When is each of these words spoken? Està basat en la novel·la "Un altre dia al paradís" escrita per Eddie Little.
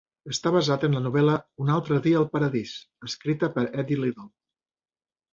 Està 0.33 0.51
basat 0.53 0.85
en 0.85 0.95
la 0.97 1.01
novel·la 1.07 1.33
"Un 1.65 1.67
altre 1.73 1.99
dia 2.07 2.17
al 2.21 2.25
paradís" 2.35 2.71
escrita 3.09 3.49
per 3.59 3.65
Eddie 3.83 3.99
Little. 4.05 4.25